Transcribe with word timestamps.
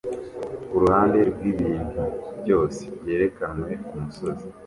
Kuruhande 0.69 1.17
rwibintu 1.29 2.01
byose 2.41 2.81
byerekanwe 2.99 3.71
kumusozi 3.85 4.45